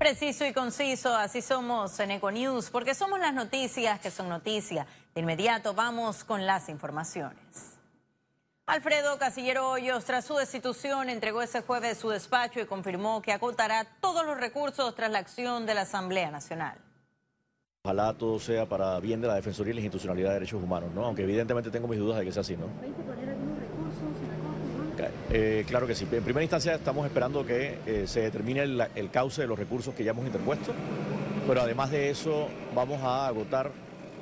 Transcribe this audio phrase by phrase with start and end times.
[0.00, 4.86] Preciso y conciso, así somos en Econews, porque somos las noticias que son noticias.
[5.14, 7.76] De inmediato vamos con las informaciones.
[8.64, 13.86] Alfredo Casillero Hoyos, tras su destitución, entregó ese jueves su despacho y confirmó que agotará
[14.00, 16.78] todos los recursos tras la acción de la Asamblea Nacional.
[17.82, 21.04] Ojalá todo sea para bien de la Defensoría y la institucionalidad de derechos humanos, ¿no?
[21.04, 22.68] Aunque evidentemente tengo mis dudas de que sea así, ¿no?
[25.32, 26.08] Eh, claro que sí.
[26.10, 30.02] En primera instancia estamos esperando que eh, se determine el, cauce de los recursos que
[30.02, 30.72] ya hemos interpuesto,
[31.46, 33.70] pero además de eso vamos a agotar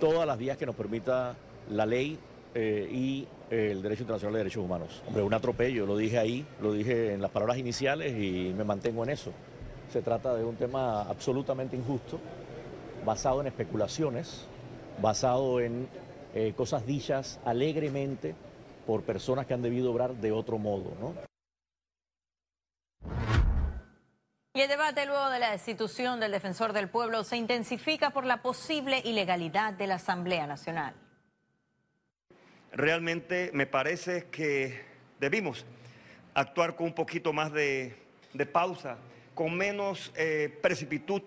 [0.00, 1.36] todas las vías que nos permita
[1.68, 2.18] la ley
[2.54, 5.02] eh, y el derecho internacional de derechos humanos.
[5.06, 9.04] Hombre, un atropello, lo dije ahí, lo dije en las palabras iniciales y me mantengo
[9.04, 9.30] en eso.
[9.92, 12.18] Se trata de un tema absolutamente injusto,
[13.04, 14.46] basado en especulaciones,
[15.02, 15.86] basado en
[16.56, 18.34] cosas dichas alegremente
[18.86, 20.92] por personas que han debido obrar de otro modo.
[21.00, 21.14] ¿no?
[24.56, 28.40] Y el debate luego de la destitución del defensor del pueblo se intensifica por la
[28.40, 30.94] posible ilegalidad de la Asamblea Nacional.
[32.70, 34.84] Realmente me parece que
[35.18, 35.64] debimos
[36.34, 37.96] actuar con un poquito más de,
[38.52, 38.98] pausa,
[39.34, 41.22] con menos eh, precipitud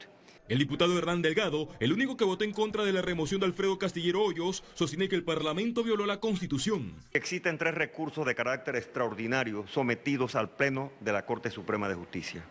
[0.50, 3.78] el diputado Hernán Delgado, el único que votó en contra de la remoción de Alfredo
[3.78, 6.96] Castillero Hoyos, sostiene que el Parlamento violó la Constitución.
[7.14, 12.44] Existen tres recursos de carácter extraordinario sometidos al Pleno de la Corte Suprema de Justicia.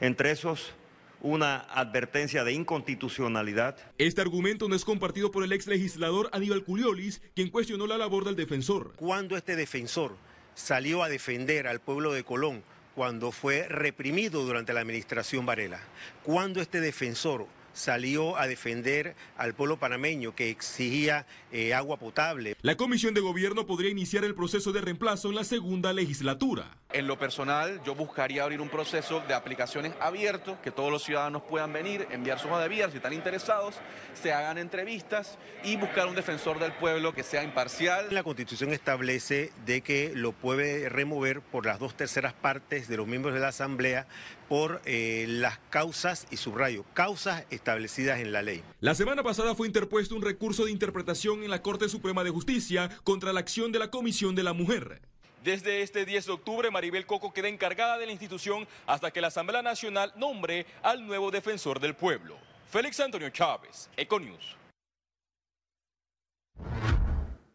[0.00, 0.72] Entre esos,
[1.20, 3.76] una advertencia de inconstitucionalidad.
[3.98, 8.24] Este argumento no es compartido por el ex legislador Aníbal Culiolis, quien cuestionó la labor
[8.24, 8.92] del defensor.
[8.96, 10.16] Cuando este defensor
[10.54, 15.80] salió a defender al pueblo de Colón cuando fue reprimido durante la administración Varela,
[16.22, 22.56] cuando este defensor salió a defender al pueblo panameño que exigía eh, agua potable.
[22.62, 26.76] La Comisión de Gobierno podría iniciar el proceso de reemplazo en la segunda legislatura.
[26.92, 31.42] En lo personal, yo buscaría abrir un proceso de aplicaciones abierto, que todos los ciudadanos
[31.42, 33.76] puedan venir, enviar su hoja de vida si están interesados,
[34.12, 38.08] se hagan entrevistas y buscar un defensor del pueblo que sea imparcial.
[38.10, 43.06] La Constitución establece de que lo puede remover por las dos terceras partes de los
[43.06, 44.06] miembros de la Asamblea
[44.52, 48.62] por eh, las causas, y subrayo, causas establecidas en la ley.
[48.80, 52.90] La semana pasada fue interpuesto un recurso de interpretación en la Corte Suprema de Justicia
[53.02, 55.00] contra la acción de la Comisión de la Mujer.
[55.42, 59.28] Desde este 10 de octubre, Maribel Coco queda encargada de la institución hasta que la
[59.28, 62.36] Asamblea Nacional nombre al nuevo defensor del pueblo.
[62.70, 64.58] Félix Antonio Chávez, Econius.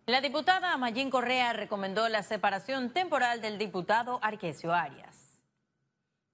[0.07, 5.26] La diputada Mayín Correa recomendó la separación temporal del diputado Arquesio Arias.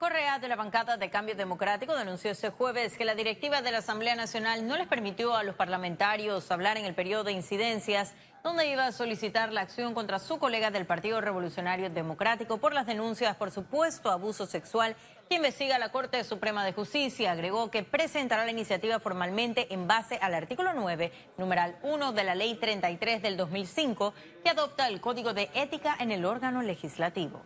[0.04, 3.78] Correa de la bancada de Cambio Democrático denunció ese jueves que la directiva de la
[3.78, 8.14] Asamblea Nacional no les permitió a los parlamentarios hablar en el periodo de incidencias
[8.44, 12.86] donde iba a solicitar la acción contra su colega del Partido Revolucionario Democrático por las
[12.86, 14.98] denuncias por supuesto abuso sexual
[15.30, 17.32] que investiga la Corte Suprema de Justicia.
[17.32, 22.36] Agregó que presentará la iniciativa formalmente en base al artículo 9, numeral 1 de la
[22.36, 24.14] Ley 33 del 2005,
[24.44, 27.42] que adopta el Código de Ética en el órgano legislativo.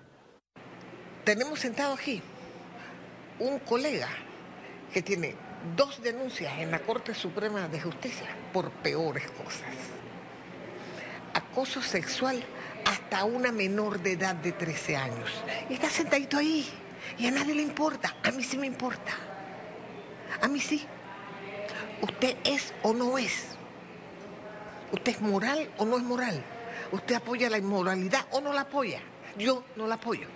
[1.23, 2.23] Tenemos sentado aquí
[3.39, 4.09] un colega
[4.93, 5.35] que tiene
[5.75, 9.73] dos denuncias en la Corte Suprema de Justicia por peores cosas.
[11.33, 12.43] Acoso sexual
[12.85, 15.29] hasta una menor de edad de 13 años.
[15.69, 16.67] Y está sentadito ahí.
[17.17, 18.15] Y a nadie le importa.
[18.23, 19.13] A mí sí me importa.
[20.41, 20.85] A mí sí.
[22.01, 23.57] ¿Usted es o no es?
[24.91, 26.43] ¿Usted es moral o no es moral?
[26.91, 29.01] ¿Usted apoya la inmoralidad o no la apoya?
[29.37, 30.27] Yo no la apoyo.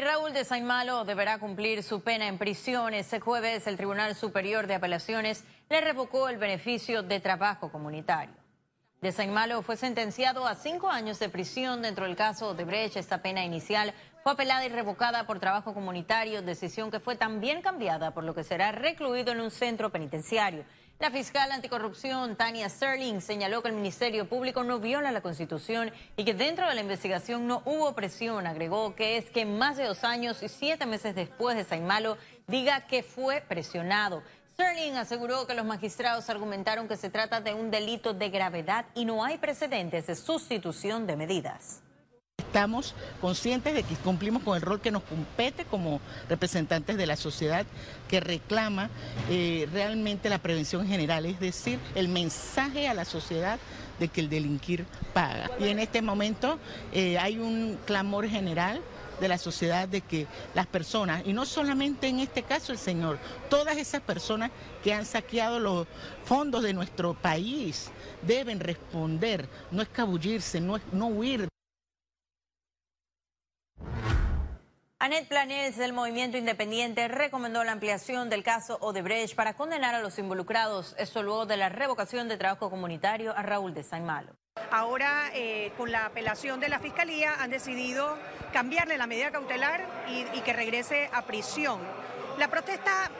[0.00, 2.92] Raúl de Saimalo deberá cumplir su pena en prisión.
[2.92, 8.34] Ese jueves el Tribunal Superior de Apelaciones le revocó el beneficio de trabajo comunitario.
[9.00, 12.96] De Saimalo fue sentenciado a cinco años de prisión dentro del caso de Brecht.
[12.96, 18.12] Esta pena inicial fue apelada y revocada por trabajo comunitario, decisión que fue también cambiada
[18.12, 20.64] por lo que será recluido en un centro penitenciario.
[20.98, 26.24] La fiscal anticorrupción Tania Sterling señaló que el Ministerio Público no viola la Constitución y
[26.24, 28.46] que dentro de la investigación no hubo presión.
[28.46, 32.16] Agregó que es que más de dos años y siete meses después de Saimalo
[32.46, 34.22] diga que fue presionado.
[34.52, 39.04] Sterling aseguró que los magistrados argumentaron que se trata de un delito de gravedad y
[39.04, 41.82] no hay precedentes de sustitución de medidas.
[42.56, 47.16] Estamos conscientes de que cumplimos con el rol que nos compete como representantes de la
[47.16, 47.66] sociedad
[48.08, 48.88] que reclama
[49.28, 53.58] eh, realmente la prevención general, es decir, el mensaje a la sociedad
[54.00, 55.50] de que el delinquir paga.
[55.60, 56.58] Y en este momento
[56.94, 58.80] eh, hay un clamor general
[59.20, 63.18] de la sociedad de que las personas, y no solamente en este caso el señor,
[63.50, 64.50] todas esas personas
[64.82, 65.86] que han saqueado los
[66.24, 67.90] fondos de nuestro país
[68.22, 71.48] deben responder, no escabullirse, no, no huir.
[74.98, 80.18] Annette Planels del Movimiento Independiente recomendó la ampliación del caso Odebrecht para condenar a los
[80.18, 80.96] involucrados.
[80.98, 84.32] Esto luego de la revocación de trabajo comunitario a Raúl de San Malo.
[84.70, 88.16] Ahora, eh, con la apelación de la Fiscalía, han decidido
[88.54, 91.78] cambiarle la medida cautelar y, que regrese a prisión.
[92.38, 93.10] La protesta,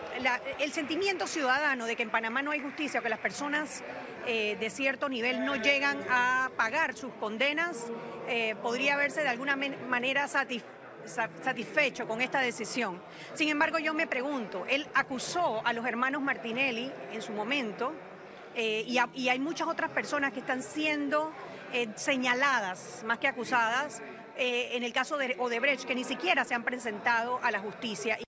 [0.58, 3.82] el sentimiento ciudadano de que en Panamá no hay justicia, que las personas
[4.26, 7.84] eh, de cierto nivel no llegan a pagar sus condenas,
[8.28, 10.75] eh, podría verse de alguna manera satisfecho
[11.06, 13.00] satisfecho con esta decisión.
[13.34, 17.92] Sin embargo, yo me pregunto, él acusó a los hermanos Martinelli en su momento
[18.54, 21.30] eh, y, hay muchas otras personas que están siendo
[21.74, 24.00] eh, señaladas, más que acusadas,
[24.38, 28.18] eh, en el caso de Odebrecht, que ni siquiera se han presentado a la justicia.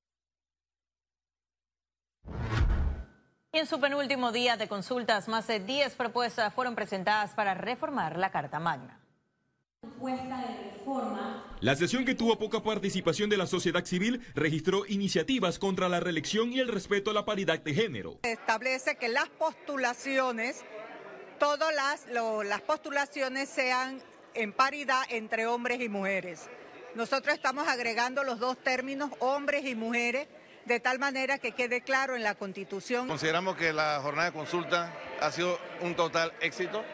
[3.52, 8.30] En su penúltimo día de consultas, más de 10 propuestas fueron presentadas para reformar la
[8.30, 8.97] Carta Magna.
[11.60, 16.52] La sesión que tuvo poca participación de la sociedad civil registró iniciativas contra la reelección
[16.52, 18.18] y el respeto a la paridad de género.
[18.22, 20.64] Establece que las postulaciones,
[21.38, 22.06] todas las,
[22.46, 24.00] las postulaciones sean
[24.34, 26.48] en paridad entre hombres y mujeres.
[26.94, 30.28] Nosotros estamos agregando los dos términos, hombres y mujeres,
[30.64, 33.08] de tal manera que quede claro en la Constitución.
[33.08, 36.84] Consideramos que la jornada de consulta ha sido un total éxito.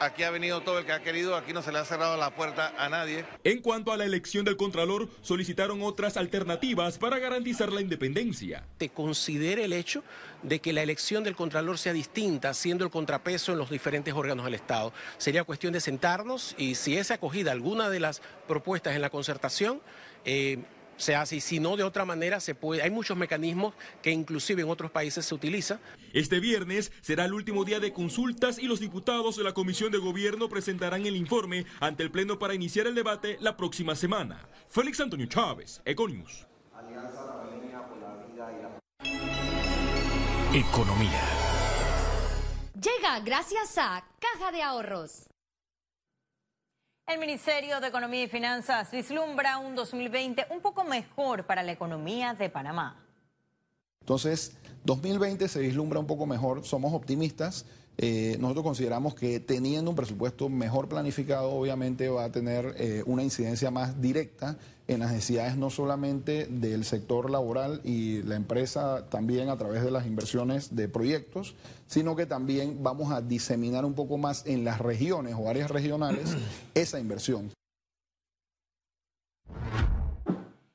[0.00, 2.30] Aquí ha venido todo el que ha querido, aquí no se le ha cerrado la
[2.30, 3.24] puerta a nadie.
[3.42, 8.64] En cuanto a la elección del Contralor, solicitaron otras alternativas para garantizar la independencia.
[8.78, 10.04] Te considere el hecho
[10.42, 14.44] de que la elección del Contralor sea distinta, siendo el contrapeso en los diferentes órganos
[14.44, 14.92] del Estado.
[15.16, 19.80] Sería cuestión de sentarnos y si es acogida alguna de las propuestas en la concertación,
[20.24, 20.58] eh,
[20.98, 22.82] se hace y si no de otra manera se puede.
[22.82, 25.80] Hay muchos mecanismos que inclusive en otros países se utiliza.
[26.12, 29.98] Este viernes será el último día de consultas y los diputados de la Comisión de
[29.98, 34.46] Gobierno presentarán el informe ante el Pleno para iniciar el debate la próxima semana.
[34.68, 36.46] Félix Antonio Chávez, Econius.
[40.54, 41.22] Economía.
[42.74, 45.27] Llega gracias a Caja de Ahorros.
[47.08, 52.34] El Ministerio de Economía y Finanzas vislumbra un 2020 un poco mejor para la economía
[52.34, 53.02] de Panamá.
[54.02, 54.52] Entonces,
[54.84, 57.64] 2020 se vislumbra un poco mejor, somos optimistas.
[58.00, 63.24] Eh, nosotros consideramos que teniendo un presupuesto mejor planificado, obviamente va a tener eh, una
[63.24, 64.56] incidencia más directa
[64.86, 69.90] en las necesidades no solamente del sector laboral y la empresa también a través de
[69.90, 71.56] las inversiones de proyectos,
[71.88, 76.36] sino que también vamos a diseminar un poco más en las regiones o áreas regionales
[76.74, 77.50] esa inversión.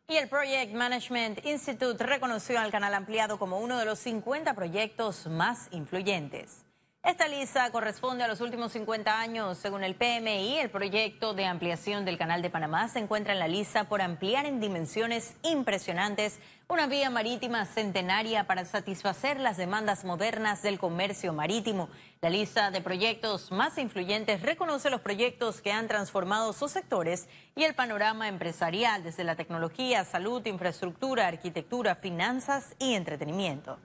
[0.09, 5.25] Y el Project Management Institute reconoció al canal ampliado como uno de los 50 proyectos
[5.27, 6.65] más influyentes.
[7.03, 9.57] Esta lista corresponde a los últimos 50 años.
[9.57, 13.49] Según el PMI, el proyecto de ampliación del Canal de Panamá se encuentra en la
[13.49, 16.39] lista por ampliar en dimensiones impresionantes
[16.69, 21.89] una vía marítima centenaria para satisfacer las demandas modernas del comercio marítimo.
[22.21, 27.65] La lista de proyectos más influyentes reconoce los proyectos que han transformado sus sectores y
[27.65, 33.77] el panorama empresarial desde la tecnología, salud, infraestructura, arquitectura, finanzas y entretenimiento.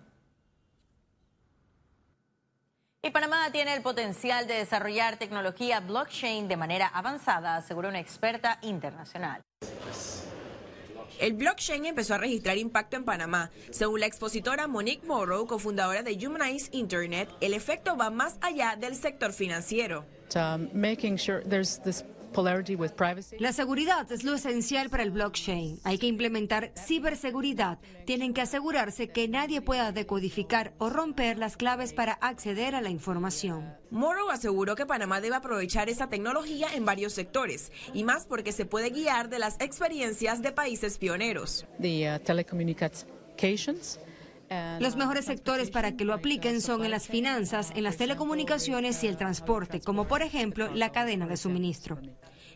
[3.00, 8.58] Y Panamá tiene el potencial de desarrollar tecnología blockchain de manera avanzada, aseguró una experta
[8.62, 9.40] internacional.
[11.20, 13.50] El blockchain empezó a registrar impacto en Panamá.
[13.70, 18.96] Según la expositora Monique Morrow, cofundadora de Humanize Internet, el efecto va más allá del
[18.96, 20.04] sector financiero.
[23.38, 25.80] La seguridad es lo esencial para el blockchain.
[25.84, 27.78] Hay que implementar ciberseguridad.
[28.04, 32.90] Tienen que asegurarse que nadie pueda decodificar o romper las claves para acceder a la
[32.90, 33.74] información.
[33.90, 38.66] Morrow aseguró que Panamá debe aprovechar esa tecnología en varios sectores, y más porque se
[38.66, 41.66] puede guiar de las experiencias de países pioneros.
[41.78, 41.82] Uh,
[44.80, 49.06] los mejores sectores para que lo apliquen son en las finanzas, en las telecomunicaciones y
[49.06, 51.98] el transporte, como por ejemplo la cadena de suministro.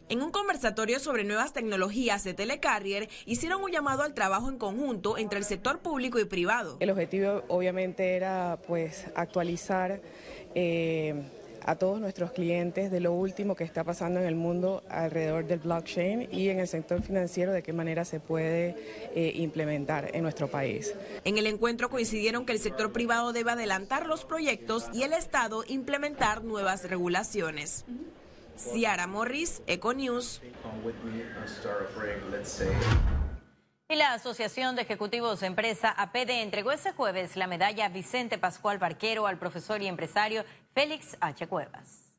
[0.09, 5.17] En un conversatorio sobre nuevas tecnologías de telecarrier, hicieron un llamado al trabajo en conjunto
[5.17, 6.77] entre el sector público y privado.
[6.81, 10.03] El objetivo obviamente era pues actualizar
[10.55, 11.15] eh,
[11.65, 15.61] a todos nuestros clientes de lo último que está pasando en el mundo alrededor del
[15.61, 18.77] blockchain y en el sector financiero de qué manera se puede
[19.15, 20.95] eh, implementar en nuestro país.
[21.25, 25.65] En el encuentro coincidieron que el sector privado debe adelantar los proyectos y el Estado
[25.67, 27.85] implementar nuevas regulaciones.
[28.57, 30.41] Ciara Morris, Econews.
[33.93, 38.79] Y la Asociación de Ejecutivos de Empresa APD entregó ese jueves la medalla Vicente Pascual
[38.79, 41.47] Barquero al profesor y empresario Félix H.
[41.47, 42.12] Cuevas.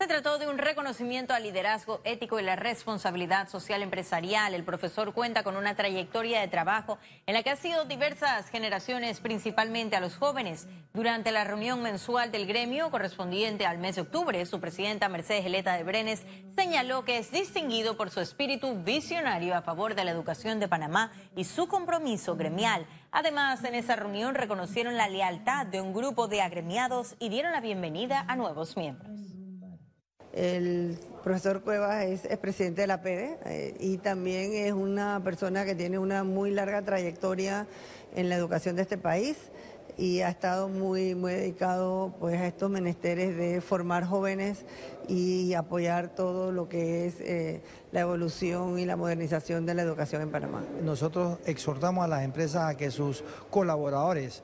[0.00, 4.54] Se trató de un reconocimiento al liderazgo ético y la responsabilidad social empresarial.
[4.54, 9.18] El profesor cuenta con una trayectoria de trabajo en la que ha sido diversas generaciones,
[9.18, 10.68] principalmente a los jóvenes.
[10.94, 15.72] Durante la reunión mensual del gremio correspondiente al mes de octubre, su presidenta Mercedes Geleta
[15.72, 16.24] de Brenes
[16.54, 21.10] señaló que es distinguido por su espíritu visionario a favor de la educación de Panamá
[21.34, 22.86] y su compromiso gremial.
[23.10, 27.60] Además, en esa reunión reconocieron la lealtad de un grupo de agremiados y dieron la
[27.60, 29.27] bienvenida a nuevos miembros.
[30.32, 35.74] El profesor Cuevas es, presidente de la PEDE eh, y también es una persona que
[35.74, 37.66] tiene una muy larga trayectoria
[38.14, 39.36] en la educación de este país
[39.98, 44.64] y ha estado muy, muy dedicado pues, a estos menesteres de formar jóvenes
[45.08, 50.22] y apoyar todo lo que es eh, la evolución y la modernización de la educación
[50.22, 50.62] en Panamá.
[50.84, 54.42] Nosotros exhortamos a las empresas a que sus colaboradores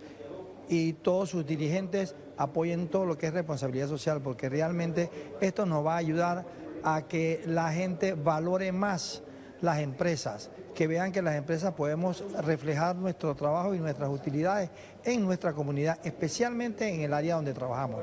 [0.68, 5.84] y todos sus dirigentes apoyen todo lo que es responsabilidad social, porque realmente esto nos
[5.84, 6.44] va a ayudar
[6.82, 9.22] a que la gente valore más
[9.60, 14.70] las empresas, que vean que las empresas podemos reflejar nuestro trabajo y nuestras utilidades
[15.04, 18.02] en nuestra comunidad, especialmente en el área donde trabajamos.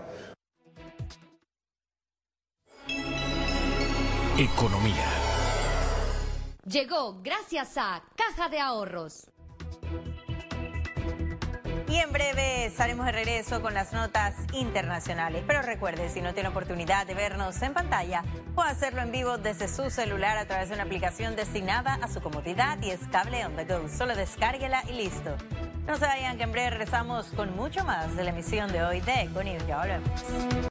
[4.38, 5.06] Economía.
[6.66, 9.28] Llegó gracias a Caja de Ahorros.
[12.02, 15.44] En breve estaremos de regreso con las notas internacionales.
[15.46, 18.24] Pero recuerde, si no tiene oportunidad de vernos en pantalla,
[18.56, 22.20] puede hacerlo en vivo desde su celular a través de una aplicación destinada a su
[22.20, 23.88] comodidad y es cable on the go.
[23.88, 25.36] Solo descárguela y listo.
[25.86, 29.00] No se vayan que en breve regresamos con mucho más de la emisión de hoy
[29.02, 29.68] de Econews.
[29.68, 30.10] Ya volvemos.